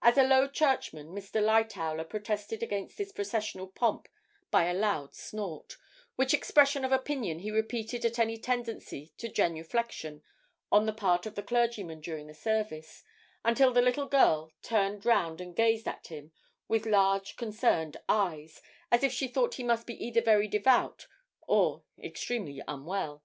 As 0.00 0.16
a 0.16 0.22
Low 0.22 0.48
Churchman 0.48 1.08
Mr. 1.08 1.42
Lightowler 1.42 2.04
protested 2.08 2.62
against 2.62 2.96
this 2.96 3.12
processional 3.12 3.66
pomp 3.68 4.08
by 4.50 4.64
a 4.64 4.72
loud 4.72 5.14
snort, 5.14 5.76
which 6.16 6.32
expression 6.32 6.82
of 6.82 6.92
opinion 6.92 7.40
he 7.40 7.50
repeated 7.50 8.06
at 8.06 8.18
any 8.18 8.38
tendency 8.38 9.12
to 9.18 9.28
genuflexion 9.28 10.22
on 10.72 10.86
the 10.86 10.94
part 10.94 11.26
of 11.26 11.34
the 11.34 11.42
clergyman 11.42 12.00
during 12.00 12.26
the 12.26 12.32
service, 12.32 13.04
until 13.44 13.70
the 13.70 13.82
little 13.82 14.06
girl 14.06 14.50
turned 14.62 15.04
round 15.04 15.42
and 15.42 15.54
gazed 15.56 15.86
at 15.86 16.06
him 16.06 16.32
with 16.66 16.86
large 16.86 17.36
concerned 17.36 17.98
eyes, 18.08 18.62
as 18.90 19.02
if 19.02 19.12
she 19.12 19.28
thought 19.28 19.56
he 19.56 19.62
must 19.62 19.86
be 19.86 20.02
either 20.02 20.22
very 20.22 20.48
devout 20.48 21.06
or 21.46 21.84
extremely 22.02 22.62
unwell. 22.66 23.22